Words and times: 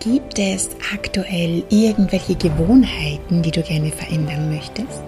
Gibt 0.00 0.38
es 0.38 0.70
aktuell 0.94 1.64
irgendwelche 1.70 2.36
Gewohnheiten, 2.36 3.42
die 3.42 3.50
du 3.50 3.62
gerne 3.62 3.90
verändern 3.90 4.48
möchtest? 4.48 5.02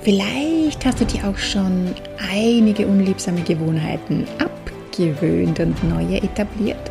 Vielleicht 0.00 0.86
hast 0.86 1.02
du 1.02 1.04
dir 1.04 1.28
auch 1.28 1.36
schon 1.36 1.94
einige 2.32 2.86
unliebsame 2.86 3.42
Gewohnheiten 3.42 4.26
abgewöhnt 4.38 5.60
und 5.60 5.84
neue 5.84 6.16
etabliert. 6.16 6.90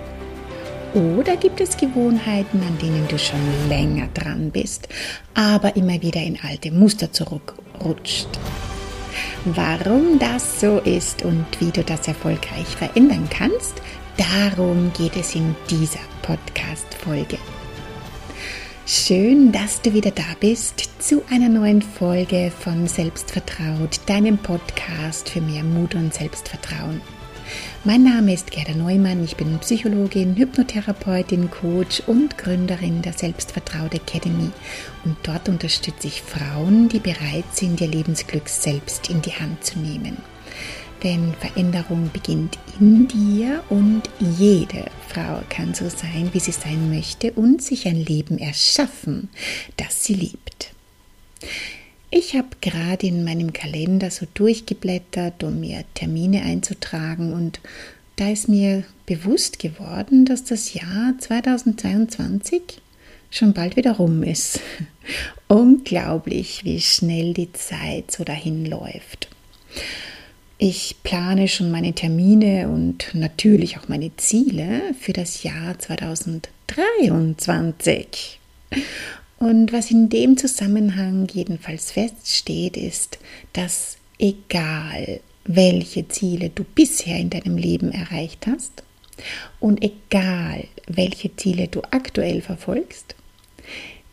Oder 0.94 1.36
gibt 1.36 1.60
es 1.62 1.76
Gewohnheiten, 1.76 2.62
an 2.62 2.78
denen 2.80 3.08
du 3.08 3.18
schon 3.18 3.40
länger 3.68 4.08
dran 4.14 4.52
bist, 4.52 4.88
aber 5.34 5.76
immer 5.76 6.00
wieder 6.04 6.22
in 6.22 6.38
alte 6.48 6.72
Muster 6.72 7.12
zurückrutscht? 7.12 8.28
Warum 9.46 10.20
das 10.20 10.62
so 10.62 10.78
ist 10.78 11.24
und 11.24 11.46
wie 11.60 11.72
du 11.72 11.84
das 11.84 12.08
erfolgreich 12.08 12.68
verändern 12.68 13.28
kannst, 13.32 13.82
darum 14.18 14.92
geht 14.94 15.16
es 15.16 15.36
in 15.36 15.56
dieser 15.70 16.00
Podcast-Folge. 16.24 17.38
Schön, 18.86 19.52
dass 19.52 19.82
du 19.82 19.94
wieder 19.94 20.12
da 20.12 20.24
bist 20.40 20.90
zu 21.00 21.24
einer 21.30 21.50
neuen 21.50 21.82
Folge 21.82 22.52
von 22.58 22.88
Selbstvertraut, 22.88 24.00
deinem 24.06 24.38
Podcast 24.38 25.30
für 25.30 25.42
mehr 25.42 25.64
Mut 25.64 25.94
und 25.94 26.14
Selbstvertrauen. 26.14 27.02
Mein 27.84 28.04
Name 28.04 28.34
ist 28.34 28.52
Gerda 28.52 28.74
Neumann, 28.74 29.24
ich 29.24 29.38
bin 29.38 29.58
Psychologin, 29.60 30.36
Hypnotherapeutin, 30.36 31.50
Coach 31.50 32.02
und 32.08 32.38
Gründerin 32.38 33.02
der 33.02 33.14
Selbstvertraut 33.14 33.94
Academy 33.94 34.52
und 35.06 35.16
dort 35.24 35.48
unterstütze 35.48 36.08
ich 36.08 36.22
Frauen, 36.22 36.90
die 36.90 37.00
bereit 37.00 37.46
sind, 37.54 37.80
ihr 37.80 37.88
Lebensglück 37.88 38.50
selbst 38.50 39.10
in 39.10 39.22
die 39.22 39.34
Hand 39.34 39.64
zu 39.64 39.80
nehmen. 39.80 40.18
Denn 41.04 41.34
Veränderung 41.40 42.10
beginnt 42.12 42.58
in 42.80 43.08
dir 43.08 43.64
und 43.70 44.04
jede 44.20 44.86
Frau 45.08 45.42
kann 45.50 45.74
so 45.74 45.90
sein, 45.90 46.30
wie 46.34 46.40
sie 46.40 46.52
sein 46.52 46.90
möchte 46.90 47.32
und 47.34 47.62
sich 47.62 47.88
ein 47.88 48.04
Leben 48.04 48.40
erschaffen, 48.40 49.30
das 49.78 50.04
sie 50.04 50.16
liebt. 50.16 50.72
Ich 52.10 52.36
habe 52.36 52.48
gerade 52.62 53.06
in 53.06 53.24
meinem 53.24 53.54
Kalender 53.54 54.10
so 54.10 54.26
durchgeblättert, 54.34 55.44
um 55.44 55.60
mir 55.60 55.84
Termine 55.94 56.42
einzutragen 56.42 57.34
und 57.34 57.60
da 58.16 58.30
ist 58.30 58.50
mir 58.50 58.84
bewusst 59.06 59.60
geworden, 59.60 60.26
dass 60.26 60.44
das 60.44 60.74
Jahr 60.74 61.14
2022 61.20 62.82
schon 63.30 63.54
bald 63.54 63.76
wieder 63.76 63.94
rum 63.98 64.24
ist. 64.24 64.60
Unglaublich, 65.48 66.64
wie 66.64 66.82
schnell 66.82 67.34
die 67.34 67.54
Zeit 67.54 68.12
so 68.12 68.24
dahin 68.24 68.66
läuft. 68.66 69.30
Ich 70.60 70.96
plane 71.04 71.48
schon 71.48 71.70
meine 71.70 71.94
Termine 71.94 72.68
und 72.68 73.14
natürlich 73.14 73.78
auch 73.78 73.90
meine 73.90 74.10
Ziele 74.18 74.96
für 75.00 75.14
das 75.14 75.44
Jahr 75.44 75.78
2023. 75.78 78.40
Und 79.38 79.72
was 79.72 79.92
in 79.92 80.10
dem 80.10 80.36
Zusammenhang 80.36 81.28
jedenfalls 81.32 81.92
feststeht, 81.92 82.76
ist, 82.76 83.20
dass 83.54 83.98
egal 84.18 85.20
welche 85.46 86.08
Ziele 86.08 86.50
du 86.50 86.64
bisher 86.64 87.20
in 87.20 87.30
deinem 87.30 87.58
Leben 87.58 87.92
erreicht 87.92 88.48
hast 88.48 88.82
und 89.60 89.84
egal 89.84 90.64
welche 90.88 91.36
Ziele 91.36 91.68
du 91.68 91.84
aktuell 91.92 92.42
verfolgst, 92.42 93.14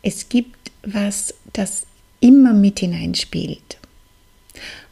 es 0.03 0.29
gibt 0.29 0.69
was, 0.83 1.33
das 1.53 1.87
immer 2.19 2.53
mit 2.53 2.81
hineinspielt. 2.81 3.79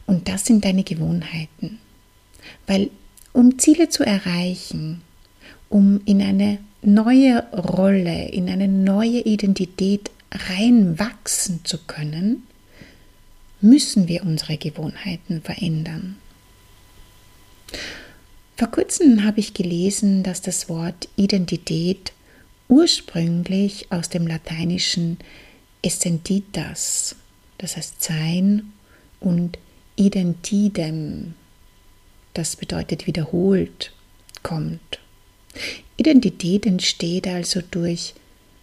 Und 0.06 0.28
das 0.28 0.44
sind 0.44 0.64
deine 0.64 0.84
Gewohnheiten. 0.84 1.78
Weil 2.66 2.90
um 3.32 3.58
Ziele 3.58 3.88
zu 3.88 4.04
erreichen, 4.04 5.02
um 5.68 6.00
in 6.04 6.22
eine 6.22 6.58
neue 6.82 7.44
Rolle, 7.52 8.28
in 8.28 8.48
eine 8.48 8.68
neue 8.68 9.20
Identität 9.20 10.10
reinwachsen 10.30 11.64
zu 11.64 11.78
können, 11.78 12.44
müssen 13.60 14.08
wir 14.08 14.22
unsere 14.22 14.58
Gewohnheiten 14.58 15.40
verändern. 15.42 16.16
Vor 18.56 18.68
kurzem 18.68 19.24
habe 19.24 19.40
ich 19.40 19.54
gelesen, 19.54 20.22
dass 20.22 20.42
das 20.42 20.68
Wort 20.68 21.08
Identität 21.16 22.12
ursprünglich 22.68 23.90
aus 23.90 24.08
dem 24.10 24.26
lateinischen 24.26 25.18
essentitas, 25.82 27.16
das 27.58 27.76
heißt 27.76 28.02
sein, 28.02 28.72
und 29.20 29.58
identidem, 29.96 31.34
das 32.34 32.56
bedeutet 32.56 33.06
wiederholt, 33.06 33.92
kommt. 34.42 35.00
Identität 35.96 36.66
entsteht 36.66 37.28
also 37.28 37.60
durch 37.70 38.14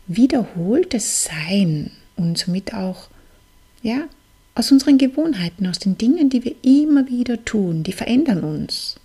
wiederholtes 0.07 1.23
Sein 1.23 1.91
und 2.17 2.37
somit 2.37 2.73
auch, 2.73 3.09
ja, 3.81 4.07
aus 4.53 4.71
unseren 4.71 4.97
Gewohnheiten, 4.97 5.65
aus 5.67 5.79
den 5.79 5.97
Dingen, 5.97 6.29
die 6.29 6.43
wir 6.43 6.55
immer 6.61 7.07
wieder 7.07 7.43
tun, 7.45 7.83
die 7.83 7.93
verändern 7.93 8.43
uns. 8.43 8.97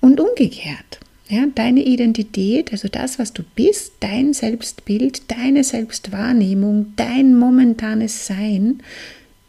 Und 0.00 0.20
umgekehrt, 0.20 1.00
ja, 1.28 1.46
deine 1.54 1.82
Identität, 1.84 2.72
also 2.72 2.88
das, 2.88 3.18
was 3.18 3.32
du 3.32 3.42
bist, 3.42 3.94
dein 4.00 4.34
Selbstbild, 4.34 5.30
deine 5.30 5.64
Selbstwahrnehmung, 5.64 6.92
dein 6.96 7.34
momentanes 7.34 8.26
Sein, 8.26 8.82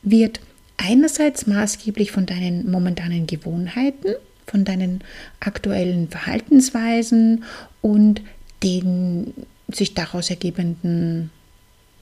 wird 0.01 0.39
einerseits 0.79 1.45
maßgeblich 1.45 2.11
von 2.11 2.25
deinen 2.25 2.71
momentanen 2.71 3.27
Gewohnheiten, 3.27 4.15
von 4.47 4.65
deinen 4.65 5.03
aktuellen 5.39 6.09
Verhaltensweisen 6.09 7.43
und 7.81 8.21
den 8.63 9.33
sich 9.67 9.93
daraus 9.93 10.29
ergebenden 10.29 11.29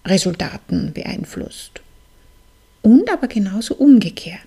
Resultaten 0.05 0.93
beeinflusst. 0.93 1.81
Und 2.81 3.11
aber 3.11 3.27
genauso 3.27 3.75
umgekehrt. 3.75 4.41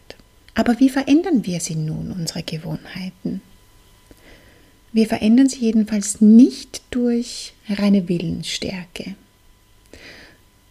Aber 0.54 0.80
wie 0.80 0.88
verändern 0.88 1.44
wir 1.44 1.60
sie 1.60 1.74
nun, 1.74 2.12
unsere 2.12 2.42
Gewohnheiten? 2.42 3.42
Wir 4.92 5.06
verändern 5.06 5.48
sie 5.48 5.60
jedenfalls 5.60 6.20
nicht 6.20 6.82
durch 6.90 7.52
reine 7.68 8.08
Willensstärke. 8.08 9.14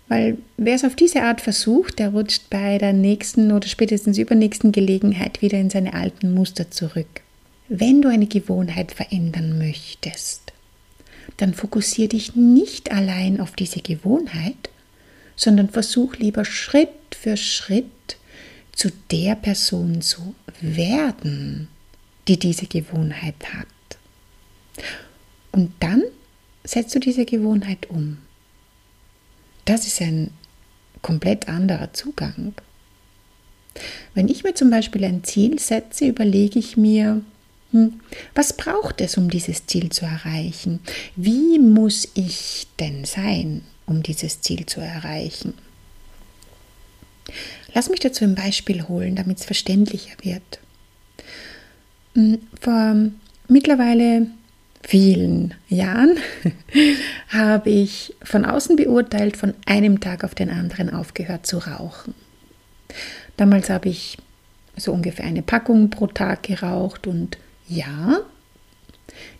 Weil 0.10 0.40
wer 0.58 0.76
es 0.76 0.84
auf 0.84 0.96
diese 0.96 1.22
Art 1.22 1.40
versucht, 1.40 2.00
der 2.00 2.10
rutscht 2.10 2.50
bei 2.50 2.80
der 2.80 2.94
nächsten 2.94 3.52
oder 3.52 3.68
spätestens 3.68 4.18
übernächsten 4.18 4.72
Gelegenheit 4.72 5.42
wieder 5.42 5.60
in 5.60 5.70
seine 5.70 5.94
alten 5.94 6.34
Muster 6.34 6.72
zurück. 6.72 7.22
Wenn 7.70 8.02
du 8.02 8.10
eine 8.10 8.26
Gewohnheit 8.26 8.92
verändern 8.92 9.60
möchtest, 9.60 10.52
dann 11.38 11.54
fokussiere 11.54 12.10
dich 12.10 12.36
nicht 12.36 12.92
allein 12.92 13.40
auf 13.40 13.52
diese 13.52 13.82
Gewohnheit, 13.82 14.72
sondern 15.36 15.70
versuch 15.70 16.16
lieber 16.18 16.44
Schritt 16.44 16.90
für 17.12 17.38
Schritt 17.38 18.18
zu 18.72 18.90
der 19.12 19.36
Person 19.36 20.02
zu 20.02 20.34
werden, 20.60 21.68
die 22.28 22.40
diese 22.40 22.66
Gewohnheit 22.66 23.36
hat. 23.54 23.68
Und 25.52 25.72
dann 25.80 26.02
setzt 26.64 26.96
du 26.96 27.00
diese 27.00 27.26
Gewohnheit 27.26 27.90
um. 27.92 28.18
Das 29.70 29.86
ist 29.86 30.02
ein 30.02 30.32
komplett 31.04 31.48
anderer 31.48 31.94
Zugang. 31.94 32.56
Wenn 34.16 34.28
ich 34.28 34.44
mir 34.44 34.56
zum 34.56 34.72
Beispiel 34.72 35.06
ein 35.06 35.24
Ziel 35.24 35.60
setze, 35.60 36.08
überlege 36.08 36.58
ich 36.58 36.76
mir, 36.76 37.22
hm, 37.70 38.00
was 38.34 38.58
braucht 38.58 39.00
es, 39.00 39.16
um 39.16 39.30
dieses 39.30 39.68
Ziel 39.68 39.92
zu 39.92 40.06
erreichen? 40.06 40.80
Wie 41.16 41.60
muss 41.60 42.08
ich 42.16 42.66
denn 42.80 43.06
sein, 43.06 43.62
um 43.86 44.02
dieses 44.02 44.42
Ziel 44.42 44.66
zu 44.66 44.82
erreichen? 44.82 45.54
Lass 47.76 47.92
mich 47.92 48.00
dazu 48.00 48.24
ein 48.24 48.34
Beispiel 48.34 48.88
holen, 48.88 49.16
damit 49.16 49.38
es 49.38 49.46
verständlicher 49.46 50.16
wird. 50.24 50.60
Hm, 52.16 52.40
vor 52.60 52.96
mittlerweile 53.48 54.26
vielen 54.82 55.54
Jahren 55.68 56.18
habe 57.30 57.70
ich 57.70 58.16
von 58.24 58.46
außen 58.46 58.76
beurteilt 58.76 59.38
von 59.38 59.54
einem 59.66 60.00
Tag 60.00 60.24
auf 60.24 60.36
den 60.36 60.50
anderen 60.50 60.90
aufgehört 60.90 61.46
zu 61.46 61.58
rauchen. 61.60 62.14
Damals 63.38 63.70
habe 63.70 63.90
ich 63.90 64.18
so 64.76 64.94
ungefähr 64.94 65.26
eine 65.26 65.42
Packung 65.42 65.90
pro 65.90 66.08
Tag 66.08 66.44
geraucht 66.44 67.08
und 67.08 67.38
ja, 67.68 68.20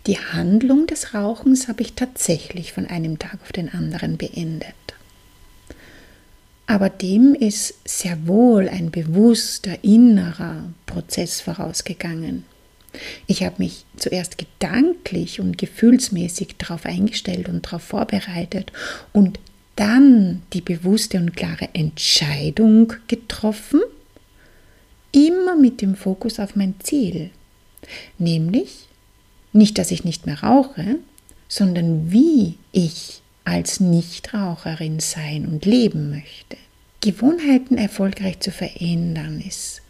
die 0.06 0.18
Handlung 0.18 0.86
des 0.86 1.14
Rauchens 1.14 1.68
habe 1.68 1.82
ich 1.82 1.94
tatsächlich 1.94 2.72
von 2.72 2.86
einem 2.86 3.18
Tag 3.18 3.38
auf 3.42 3.52
den 3.52 3.72
anderen 3.72 4.16
beendet. 4.16 4.74
Aber 6.66 6.88
dem 6.88 7.34
ist 7.34 7.74
sehr 7.84 8.28
wohl 8.28 8.68
ein 8.68 8.90
bewusster 8.90 9.82
innerer 9.82 10.64
Prozess 10.86 11.40
vorausgegangen. 11.40 12.44
Ich 13.26 13.42
habe 13.42 13.56
mich 13.58 13.84
zuerst 13.96 14.38
gedanklich 14.38 15.40
und 15.40 15.58
gefühlsmäßig 15.58 16.56
darauf 16.58 16.86
eingestellt 16.86 17.48
und 17.48 17.66
darauf 17.66 17.82
vorbereitet 17.82 18.72
und 19.12 19.38
dann 19.76 20.42
die 20.52 20.60
bewusste 20.60 21.18
und 21.18 21.36
klare 21.36 21.68
Entscheidung 21.72 22.92
getroffen, 23.08 23.80
immer 25.12 25.56
mit 25.56 25.80
dem 25.80 25.94
Fokus 25.94 26.38
auf 26.38 26.56
mein 26.56 26.74
Ziel, 26.80 27.30
nämlich 28.18 28.88
nicht, 29.52 29.78
dass 29.78 29.90
ich 29.90 30.04
nicht 30.04 30.26
mehr 30.26 30.42
rauche, 30.42 30.96
sondern 31.48 32.12
wie 32.12 32.56
ich 32.72 33.22
als 33.44 33.80
Nichtraucherin 33.80 35.00
sein 35.00 35.46
und 35.46 35.64
leben 35.64 36.10
möchte. 36.10 36.56
Gewohnheiten 37.00 37.78
erfolgreich 37.78 38.40
zu 38.40 38.52
verändern 38.52 39.40
ist 39.40 39.80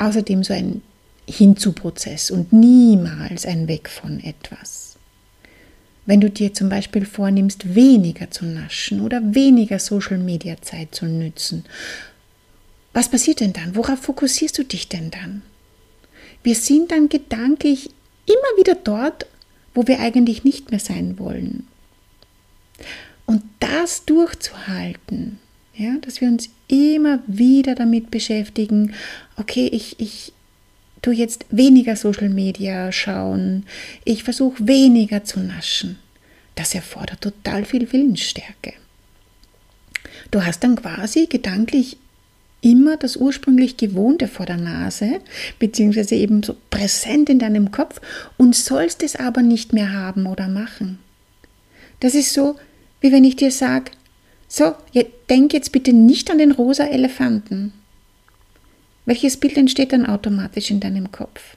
außerdem 0.00 0.42
so 0.42 0.52
ein 0.54 0.82
Hinzu-Prozess 1.28 2.30
und 2.30 2.52
niemals 2.52 3.46
ein 3.46 3.68
Weg 3.68 3.88
von 3.88 4.20
etwas. 4.20 4.96
Wenn 6.06 6.20
du 6.20 6.30
dir 6.30 6.52
zum 6.54 6.68
Beispiel 6.68 7.04
vornimmst, 7.04 7.74
weniger 7.74 8.30
zu 8.30 8.44
naschen 8.44 9.00
oder 9.00 9.34
weniger 9.34 9.78
Social-Media-Zeit 9.78 10.94
zu 10.94 11.06
nützen, 11.06 11.64
was 12.92 13.08
passiert 13.08 13.40
denn 13.40 13.52
dann? 13.52 13.76
Worauf 13.76 14.00
fokussierst 14.00 14.58
du 14.58 14.64
dich 14.64 14.88
denn 14.88 15.10
dann? 15.10 15.42
Wir 16.42 16.54
sind 16.54 16.90
dann 16.90 17.08
gedanklich 17.08 17.90
immer 18.26 18.58
wieder 18.58 18.74
dort, 18.74 19.26
wo 19.74 19.86
wir 19.86 20.00
eigentlich 20.00 20.42
nicht 20.42 20.70
mehr 20.70 20.80
sein 20.80 21.18
wollen. 21.18 21.66
Und 23.26 23.42
das 23.60 24.04
durchzuhalten, 24.06 25.38
ja, 25.74 25.96
dass 26.00 26.20
wir 26.20 26.28
uns 26.28 26.48
immer 26.66 27.20
wieder 27.26 27.74
damit 27.74 28.10
beschäftigen, 28.10 28.94
okay, 29.36 29.68
ich, 29.70 30.00
ich 30.00 30.32
tue 31.02 31.14
jetzt 31.14 31.46
weniger 31.50 31.96
Social 31.96 32.28
Media 32.28 32.92
schauen, 32.92 33.64
ich 34.04 34.24
versuche 34.24 34.66
weniger 34.66 35.24
zu 35.24 35.40
naschen. 35.40 35.98
Das 36.54 36.74
erfordert 36.74 37.20
total 37.20 37.64
viel 37.64 37.90
Willensstärke. 37.92 38.74
Du 40.30 40.44
hast 40.44 40.62
dann 40.62 40.76
quasi 40.76 41.26
gedanklich 41.26 41.96
immer 42.60 42.96
das 42.96 43.16
ursprünglich 43.16 43.76
Gewohnte 43.76 44.28
vor 44.28 44.46
der 44.46 44.58
Nase, 44.58 45.20
beziehungsweise 45.58 46.14
eben 46.14 46.42
so 46.42 46.56
präsent 46.68 47.30
in 47.30 47.38
deinem 47.38 47.70
Kopf 47.70 48.00
und 48.36 48.54
sollst 48.54 49.02
es 49.02 49.16
aber 49.16 49.42
nicht 49.42 49.72
mehr 49.72 49.92
haben 49.92 50.26
oder 50.26 50.48
machen. 50.48 50.98
Das 52.00 52.14
ist 52.14 52.32
so, 52.32 52.56
wie 53.00 53.12
wenn 53.12 53.24
ich 53.24 53.36
dir 53.36 53.50
sage, 53.50 53.92
so, 54.48 54.74
denk 55.30 55.52
jetzt 55.52 55.72
bitte 55.72 55.92
nicht 55.92 56.30
an 56.30 56.38
den 56.38 56.52
rosa 56.52 56.84
Elefanten. 56.84 57.72
Welches 59.04 59.38
Bild 59.38 59.56
entsteht 59.56 59.92
dann 59.92 60.06
automatisch 60.06 60.70
in 60.70 60.80
deinem 60.80 61.10
Kopf? 61.10 61.56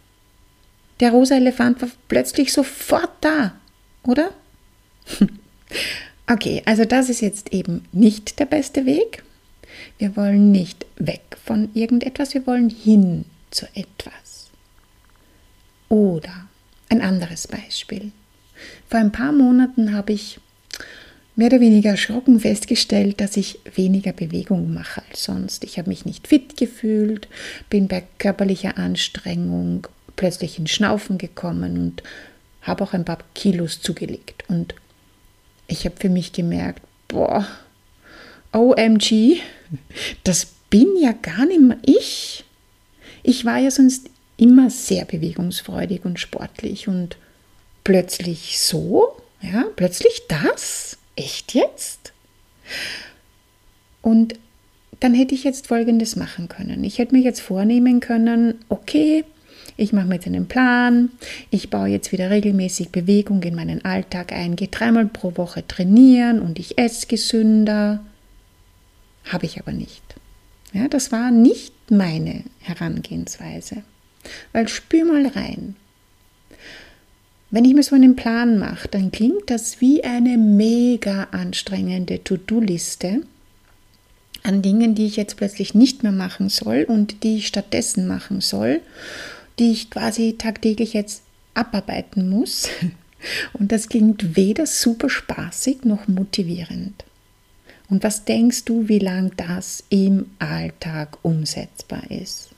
Der 0.99 1.11
rosa 1.11 1.35
Elefant 1.35 1.81
war 1.81 1.89
plötzlich 2.07 2.53
sofort 2.53 3.11
da, 3.21 3.53
oder? 4.03 4.31
okay, 6.31 6.61
also 6.65 6.85
das 6.85 7.09
ist 7.09 7.21
jetzt 7.21 7.51
eben 7.51 7.85
nicht 7.91 8.39
der 8.39 8.45
beste 8.45 8.85
Weg. 8.85 9.23
Wir 9.97 10.15
wollen 10.15 10.51
nicht 10.51 10.85
weg 10.97 11.37
von 11.43 11.69
irgendetwas, 11.73 12.33
wir 12.33 12.45
wollen 12.47 12.69
hin 12.69 13.25
zu 13.51 13.65
etwas. 13.73 14.49
Oder 15.89 16.47
ein 16.89 17.01
anderes 17.01 17.47
Beispiel. 17.47 18.11
Vor 18.87 18.99
ein 18.99 19.11
paar 19.11 19.31
Monaten 19.31 19.93
habe 19.93 20.13
ich 20.13 20.39
mehr 21.35 21.47
oder 21.47 21.59
weniger 21.59 21.91
erschrocken 21.91 22.39
festgestellt, 22.39 23.19
dass 23.19 23.37
ich 23.37 23.59
weniger 23.75 24.13
Bewegung 24.13 24.73
mache 24.73 25.01
als 25.09 25.23
sonst. 25.23 25.63
Ich 25.63 25.77
habe 25.77 25.89
mich 25.89 26.05
nicht 26.05 26.27
fit 26.27 26.57
gefühlt, 26.57 27.27
bin 27.69 27.87
bei 27.87 28.03
körperlicher 28.19 28.77
Anstrengung 28.77 29.87
plötzlich 30.15 30.59
in 30.59 30.67
Schnaufen 30.67 31.17
gekommen 31.17 31.77
und 31.77 32.03
habe 32.61 32.83
auch 32.83 32.93
ein 32.93 33.05
paar 33.05 33.19
Kilos 33.33 33.81
zugelegt. 33.81 34.43
Und 34.47 34.75
ich 35.67 35.85
habe 35.85 35.95
für 35.99 36.09
mich 36.09 36.33
gemerkt, 36.33 36.81
boah, 37.07 37.47
OMG, 38.51 39.39
das 40.23 40.47
bin 40.69 40.95
ja 40.99 41.13
gar 41.13 41.45
nicht 41.45 41.61
mehr 41.61 41.77
ich. 41.83 42.45
Ich 43.23 43.45
war 43.45 43.57
ja 43.57 43.71
sonst 43.71 44.09
immer 44.37 44.69
sehr 44.69 45.05
bewegungsfreudig 45.05 46.05
und 46.05 46.19
sportlich 46.19 46.87
und 46.87 47.17
plötzlich 47.83 48.59
so, 48.59 49.17
ja, 49.41 49.65
plötzlich 49.75 50.23
das. 50.27 50.97
Echt 51.15 51.53
jetzt? 51.53 52.13
Und 54.01 54.35
dann 54.99 55.13
hätte 55.13 55.35
ich 55.35 55.43
jetzt 55.43 55.67
Folgendes 55.67 56.15
machen 56.15 56.47
können. 56.47 56.83
Ich 56.83 56.97
hätte 56.97 57.15
mir 57.15 57.21
jetzt 57.21 57.41
vornehmen 57.41 57.99
können, 57.99 58.55
okay, 58.69 59.25
ich 59.75 59.91
mache 59.91 60.05
mir 60.05 60.15
jetzt 60.15 60.27
einen 60.27 60.47
Plan, 60.47 61.09
ich 61.49 61.69
baue 61.69 61.87
jetzt 61.87 62.11
wieder 62.11 62.29
regelmäßig 62.29 62.89
Bewegung 62.89 63.41
in 63.43 63.55
meinen 63.55 63.83
Alltag 63.83 64.31
ein, 64.31 64.55
gehe 64.55 64.67
dreimal 64.67 65.05
pro 65.07 65.35
Woche 65.35 65.67
trainieren 65.67 66.39
und 66.39 66.59
ich 66.59 66.77
esse 66.77 67.07
gesünder. 67.07 68.03
Habe 69.25 69.45
ich 69.45 69.59
aber 69.59 69.71
nicht. 69.71 70.03
Ja, 70.73 70.87
das 70.87 71.11
war 71.11 71.31
nicht 71.31 71.73
meine 71.89 72.43
Herangehensweise. 72.59 73.83
Weil 74.51 74.67
spür 74.67 75.05
mal 75.05 75.27
rein. 75.27 75.75
Wenn 77.53 77.65
ich 77.65 77.75
mir 77.75 77.83
so 77.83 77.93
einen 77.93 78.15
Plan 78.15 78.57
mache, 78.57 78.87
dann 78.87 79.11
klingt 79.11 79.51
das 79.51 79.79
wie 79.79 80.03
eine 80.03 80.39
mega 80.39 81.25
anstrengende 81.25 82.23
To-Do-Liste 82.23 83.21
an 84.41 84.63
Dingen, 84.63 84.95
die 84.95 85.05
ich 85.05 85.17
jetzt 85.17 85.37
plötzlich 85.37 85.75
nicht 85.75 86.01
mehr 86.01 86.11
machen 86.11 86.49
soll 86.49 86.83
und 86.87 87.21
die 87.21 87.37
ich 87.37 87.45
stattdessen 87.45 88.07
machen 88.07 88.41
soll, 88.41 88.81
die 89.59 89.71
ich 89.71 89.91
quasi 89.91 90.33
tagtäglich 90.35 90.93
jetzt 90.93 91.21
abarbeiten 91.53 92.27
muss. 92.27 92.69
Und 93.53 93.71
das 93.71 93.87
klingt 93.87 94.35
weder 94.35 94.65
super 94.65 95.07
spaßig 95.07 95.85
noch 95.85 96.07
motivierend. 96.07 97.05
Und 97.87 98.03
was 98.03 98.25
denkst 98.25 98.65
du, 98.65 98.89
wie 98.89 98.99
lang 98.99 99.31
das 99.37 99.83
im 99.89 100.31
Alltag 100.39 101.19
umsetzbar 101.21 102.09
ist? 102.09 102.49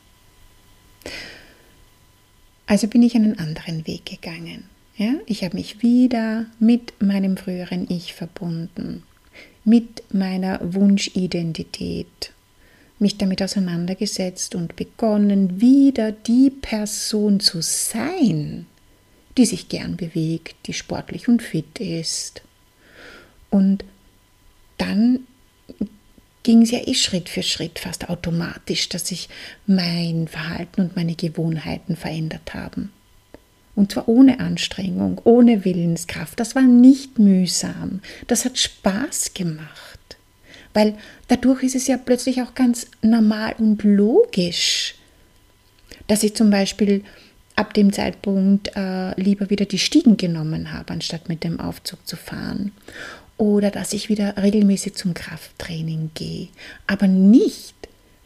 Also 2.66 2.88
bin 2.88 3.04
ich 3.04 3.14
einen 3.14 3.38
anderen 3.38 3.86
Weg 3.86 4.06
gegangen. 4.06 4.70
Ja, 4.98 5.16
ich 5.26 5.44
habe 5.44 5.58
mich 5.58 5.82
wieder 5.82 6.46
mit 6.58 6.94
meinem 7.02 7.36
früheren 7.36 7.86
Ich 7.90 8.14
verbunden, 8.14 9.04
mit 9.66 10.04
meiner 10.14 10.60
Wunschidentität, 10.74 12.32
mich 12.98 13.18
damit 13.18 13.44
auseinandergesetzt 13.44 14.56
und 14.56 14.78
begonnen, 14.78 15.60
wieder 15.60 16.14
die 16.14 16.50
Person 16.50 17.42
zu 17.42 17.62
sein, 17.62 18.68
die 19.38 19.46
sich 19.46 19.68
gern 19.68 19.98
bewegt, 19.98 20.56
die 20.66 20.74
sportlich 20.74 21.28
und 21.28 21.42
fit 21.42 21.80
ist. 21.80 22.42
Und 23.50 23.84
dann 24.78 25.28
ging 26.44 26.62
es 26.62 26.72
ja 26.72 26.80
eh 26.88 26.94
Schritt 26.94 27.28
für 27.28 27.44
Schritt 27.44 27.80
fast 27.80 28.10
automatisch, 28.10 28.88
dass 28.88 29.08
sich 29.08 29.28
mein 29.68 30.30
Verhalten 30.30 30.80
und 30.80 30.96
meine 30.96 31.16
Gewohnheiten 31.16 31.98
verändert 31.98 32.54
haben. 32.54 32.94
Und 33.76 33.92
zwar 33.92 34.08
ohne 34.08 34.40
Anstrengung, 34.40 35.20
ohne 35.26 35.66
Willenskraft. 35.66 36.40
Das 36.40 36.56
war 36.56 36.64
nicht 36.64 37.20
mühsam. 37.20 38.00
Das 38.28 38.46
hat 38.46 38.58
Spaß 38.58 39.34
gemacht. 39.34 40.00
Weil 40.74 40.96
dadurch 41.28 41.64
ist 41.64 41.76
es 41.76 41.88
ja 41.88 41.98
plötzlich 41.98 42.42
auch 42.42 42.54
ganz 42.54 42.88
normal 43.02 43.56
und 43.58 43.84
logisch, 43.84 44.96
dass 46.08 46.24
ich 46.24 46.36
zum 46.36 46.50
Beispiel 46.50 47.04
ab 47.56 47.74
dem 47.74 47.94
Zeitpunkt 47.94 48.72
äh, 48.76 49.20
lieber 49.20 49.50
wieder 49.50 49.66
die 49.66 49.80
Stiegen 49.80 50.18
genommen 50.18 50.74
habe, 50.74 50.94
anstatt 50.94 51.30
mit 51.30 51.44
dem 51.44 51.60
Aufzug 51.60 52.06
zu 52.06 52.18
fahren. 52.18 52.72
Oder 53.38 53.72
dass 53.72 53.94
ich 53.94 54.10
wieder 54.10 54.36
regelmäßig 54.38 54.96
zum 54.96 55.14
Krafttraining 55.14 56.12
gehe. 56.14 56.50
Aber 56.88 57.08
nicht, 57.08 57.76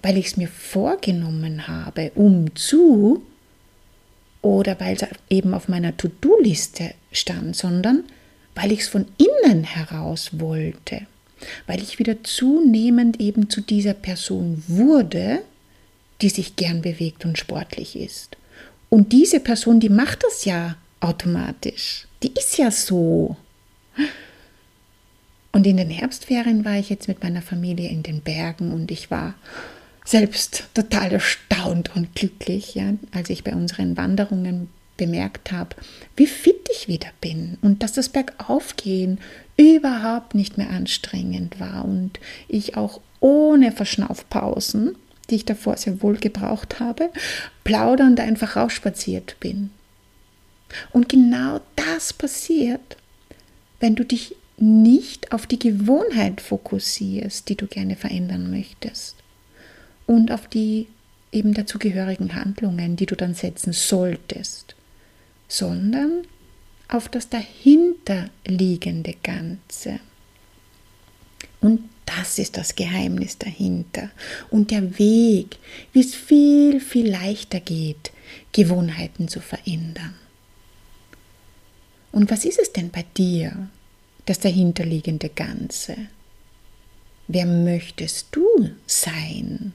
weil 0.01 0.17
ich 0.17 0.27
es 0.27 0.37
mir 0.37 0.47
vorgenommen 0.47 1.67
habe, 1.67 2.11
um 2.15 2.55
zu, 2.55 3.23
oder 4.41 4.79
weil 4.79 4.95
es 4.95 5.05
eben 5.29 5.53
auf 5.53 5.67
meiner 5.67 5.95
To-Do-Liste 5.95 6.93
stand, 7.11 7.55
sondern 7.55 8.03
weil 8.55 8.71
ich 8.71 8.81
es 8.81 8.87
von 8.87 9.05
innen 9.17 9.63
heraus 9.63 10.31
wollte, 10.33 11.01
weil 11.67 11.81
ich 11.81 11.99
wieder 11.99 12.23
zunehmend 12.23 13.19
eben 13.19 13.49
zu 13.49 13.61
dieser 13.61 13.93
Person 13.93 14.63
wurde, 14.67 15.41
die 16.21 16.29
sich 16.29 16.55
gern 16.55 16.81
bewegt 16.81 17.25
und 17.25 17.37
sportlich 17.37 17.95
ist. 17.95 18.37
Und 18.89 19.11
diese 19.13 19.39
Person, 19.39 19.79
die 19.79 19.89
macht 19.89 20.23
das 20.23 20.45
ja 20.45 20.75
automatisch. 20.99 22.07
Die 22.23 22.33
ist 22.33 22.57
ja 22.57 22.71
so. 22.71 23.37
Und 25.51 25.65
in 25.65 25.77
den 25.77 25.89
Herbstferien 25.89 26.65
war 26.65 26.77
ich 26.77 26.89
jetzt 26.89 27.07
mit 27.07 27.23
meiner 27.23 27.41
Familie 27.41 27.89
in 27.89 28.03
den 28.03 28.21
Bergen 28.21 28.71
und 28.71 28.91
ich 28.91 29.09
war 29.09 29.35
selbst 30.05 30.63
total 30.73 31.11
erstaunt 31.13 31.95
und 31.95 32.15
glücklich, 32.15 32.75
ja, 32.75 32.93
als 33.11 33.29
ich 33.29 33.43
bei 33.43 33.53
unseren 33.53 33.97
Wanderungen 33.97 34.69
bemerkt 34.97 35.51
habe, 35.51 35.75
wie 36.15 36.27
fit 36.27 36.67
ich 36.71 36.87
wieder 36.87 37.09
bin 37.21 37.57
und 37.61 37.81
dass 37.83 37.93
das 37.93 38.09
Bergaufgehen 38.09 39.19
überhaupt 39.55 40.35
nicht 40.35 40.57
mehr 40.57 40.69
anstrengend 40.69 41.59
war 41.59 41.85
und 41.85 42.19
ich 42.47 42.75
auch 42.75 42.99
ohne 43.19 43.71
Verschnaufpausen, 43.71 44.95
die 45.29 45.35
ich 45.35 45.45
davor 45.45 45.77
sehr 45.77 46.01
wohl 46.01 46.17
gebraucht 46.17 46.79
habe, 46.79 47.11
plaudernd 47.63 48.19
einfach 48.19 48.55
rausspaziert 48.55 49.37
bin. 49.39 49.69
Und 50.91 51.09
genau 51.09 51.61
das 51.75 52.13
passiert, 52.13 52.97
wenn 53.79 53.95
du 53.95 54.03
dich 54.03 54.35
nicht 54.57 55.31
auf 55.31 55.47
die 55.47 55.59
Gewohnheit 55.59 56.41
fokussierst, 56.41 57.47
die 57.47 57.55
du 57.55 57.67
gerne 57.67 57.95
verändern 57.95 58.51
möchtest 58.51 59.15
und 60.09 60.31
auf 60.31 60.47
die 60.47 60.87
eben 61.31 61.53
dazugehörigen 61.53 62.33
Handlungen, 62.33 62.95
die 62.95 63.05
du 63.05 63.15
dann 63.15 63.35
setzen 63.35 63.73
solltest, 63.73 64.73
sondern 65.47 66.23
auf 66.87 67.09
das 67.09 67.29
dahinterliegende 67.29 69.13
Ganze. 69.21 69.99
Und 71.61 71.87
das 72.07 72.39
ist 72.39 72.57
das 72.57 72.73
Geheimnis 72.73 73.37
dahinter 73.37 74.09
und 74.49 74.71
der 74.71 74.97
Weg, 74.97 75.57
wie 75.93 75.99
es 75.99 76.15
viel, 76.15 76.79
viel 76.79 77.07
leichter 77.07 77.59
geht, 77.59 78.11
Gewohnheiten 78.51 79.27
zu 79.27 79.41
verändern. 79.41 80.15
Und 82.11 82.31
was 82.31 82.45
ist 82.45 82.57
es 82.57 82.73
denn 82.73 82.89
bei 82.89 83.05
dir, 83.15 83.69
das 84.25 84.39
dahinterliegende 84.39 85.29
Ganze? 85.29 85.95
Wer 87.27 87.45
möchtest 87.45 88.29
du 88.31 88.71
sein? 88.87 89.73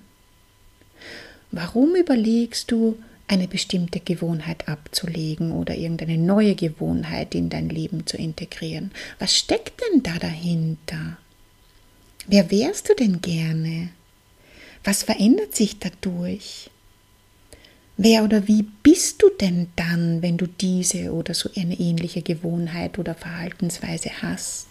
Warum 1.56 1.94
überlegst 1.94 2.72
du, 2.72 2.98
eine 3.28 3.46
bestimmte 3.46 4.00
Gewohnheit 4.00 4.68
abzulegen 4.68 5.52
oder 5.52 5.76
irgendeine 5.76 6.18
neue 6.18 6.56
Gewohnheit 6.56 7.32
in 7.36 7.48
dein 7.48 7.68
Leben 7.68 8.08
zu 8.08 8.16
integrieren? 8.16 8.90
Was 9.20 9.36
steckt 9.36 9.80
denn 9.80 10.02
da 10.02 10.18
dahinter? 10.18 11.16
Wer 12.26 12.50
wärst 12.50 12.88
du 12.88 12.94
denn 12.94 13.20
gerne? 13.20 13.90
Was 14.82 15.04
verändert 15.04 15.54
sich 15.54 15.78
dadurch? 15.78 16.70
Wer 17.96 18.24
oder 18.24 18.48
wie 18.48 18.64
bist 18.82 19.22
du 19.22 19.30
denn 19.40 19.68
dann, 19.76 20.22
wenn 20.22 20.36
du 20.36 20.48
diese 20.48 21.12
oder 21.12 21.34
so 21.34 21.48
eine 21.56 21.78
ähnliche 21.78 22.22
Gewohnheit 22.22 22.98
oder 22.98 23.14
Verhaltensweise 23.14 24.10
hast? 24.22 24.66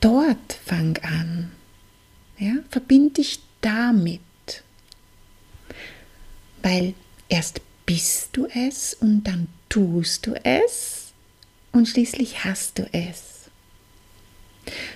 Dort 0.00 0.54
fang 0.64 0.96
an. 1.02 1.50
Ja, 2.38 2.54
verbind 2.70 3.18
dich 3.18 3.40
damit. 3.60 4.20
Weil 6.62 6.94
erst 7.28 7.60
bist 7.86 8.30
du 8.32 8.46
es 8.46 8.94
und 8.94 9.24
dann 9.24 9.48
tust 9.68 10.26
du 10.26 10.34
es 10.44 11.12
und 11.72 11.88
schließlich 11.88 12.44
hast 12.44 12.78
du 12.78 12.88
es. 12.92 13.30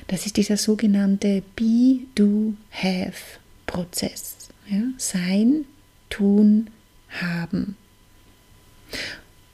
Das 0.08 0.26
ist 0.26 0.36
dieser 0.36 0.56
sogenannte 0.56 1.42
Be, 1.56 2.00
Do, 2.14 2.54
Have 2.70 3.38
Prozess. 3.66 4.48
Ja? 4.68 4.82
Sein, 4.98 5.64
Tun, 6.10 6.70
Haben. 7.08 7.76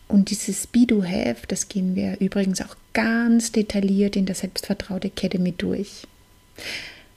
Und 0.09 0.31
dieses 0.31 0.67
Be, 0.67 0.87
Do, 0.87 1.05
Have, 1.05 1.47
das 1.47 1.69
gehen 1.69 1.95
wir 1.95 2.21
übrigens 2.21 2.61
auch 2.61 2.77
ganz 2.93 3.53
detailliert 3.53 4.17
in 4.17 4.27
der 4.27 4.35
Selbstvertraut 4.35 5.05
Academy 5.05 5.53
durch. 5.53 6.07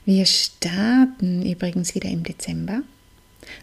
Wir 0.06 0.26
starten 0.26 1.50
übrigens 1.50 1.96
wieder 1.96 2.10
im 2.10 2.24
Dezember. 2.24 2.82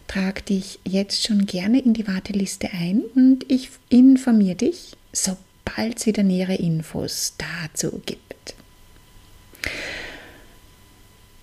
Trag 0.07 0.45
dich 0.45 0.79
jetzt 0.83 1.25
schon 1.25 1.45
gerne 1.45 1.79
in 1.79 1.93
die 1.93 2.07
Warteliste 2.07 2.69
ein 2.71 3.01
und 3.15 3.45
ich 3.47 3.69
informiere 3.89 4.55
dich, 4.55 4.93
sobald 5.13 5.99
es 5.99 6.05
wieder 6.05 6.23
nähere 6.23 6.55
Infos 6.55 7.35
dazu 7.37 8.01
gibt. 8.05 8.55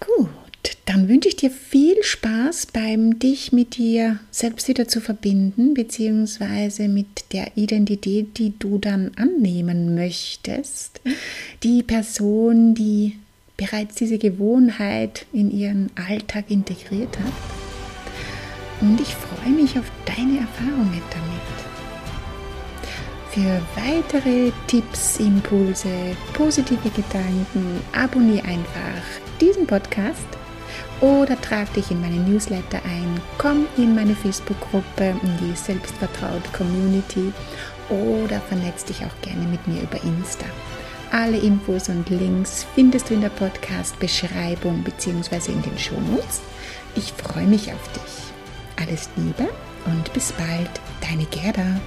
Gut, 0.01 0.29
dann 0.87 1.09
wünsche 1.09 1.29
ich 1.29 1.37
dir 1.37 1.51
viel 1.51 2.03
Spaß 2.03 2.67
beim 2.67 3.19
dich 3.19 3.53
mit 3.53 3.77
dir 3.77 4.19
selbst 4.31 4.67
wieder 4.69 4.89
zu 4.89 5.01
verbinden, 5.01 5.75
beziehungsweise 5.75 6.89
mit 6.89 7.33
der 7.33 7.57
Identität, 7.57 8.39
die 8.39 8.59
du 8.59 8.79
dann 8.79 9.13
annehmen 9.17 9.95
möchtest. 9.95 11.01
Die 11.63 11.83
Person, 11.83 12.75
die 12.75 13.19
bereits 13.59 13.97
diese 13.97 14.17
Gewohnheit 14.17 15.27
in 15.33 15.51
ihren 15.51 15.91
Alltag 16.09 16.45
integriert 16.49 17.19
hat. 17.19 17.33
Und 18.81 18.99
ich 19.01 19.15
freue 19.15 19.53
mich 19.53 19.79
auf 19.79 19.91
deine 20.07 20.39
Erfahrungen 20.39 21.03
damit. 21.11 21.59
Für 23.31 23.61
weitere 23.77 24.53
Tipps, 24.69 25.19
Impulse, 25.19 26.17
positive 26.33 26.89
Gedanken 26.91 27.81
abonniere 27.93 28.47
einfach 28.47 29.03
diesen 29.41 29.67
Podcast 29.67 30.27
oder 31.01 31.41
trag 31.41 31.73
dich 31.75 31.91
in 31.91 32.01
meine 32.01 32.17
Newsletter 32.17 32.81
ein, 32.85 33.21
komm 33.37 33.67
in 33.77 33.95
meine 33.95 34.15
Facebook-Gruppe, 34.15 35.15
in 35.23 35.37
die 35.41 35.57
Selbstvertraut 35.57 36.53
Community 36.53 37.33
oder 37.91 38.41
vernetz 38.41 38.85
dich 38.85 39.05
auch 39.05 39.21
gerne 39.23 39.47
mit 39.47 39.67
mir 39.67 39.83
über 39.83 40.03
Insta. 40.05 40.47
Alle 41.11 41.39
Infos 41.39 41.89
und 41.89 42.11
Links 42.11 42.67
findest 42.75 43.09
du 43.09 43.15
in 43.15 43.23
der 43.23 43.31
Podcast-Beschreibung 43.31 44.83
bzw. 44.83 45.53
in 45.53 45.63
den 45.63 45.79
Shownotes. 45.79 46.43
Ich 46.97 47.13
freue 47.13 47.47
mich 47.47 47.73
auf 47.73 47.93
dich. 47.93 48.83
Alles 48.87 49.09
Liebe 49.17 49.49
und 49.87 50.13
bis 50.13 50.33
bald, 50.33 50.71
deine 51.01 51.25
Gerda. 51.25 51.81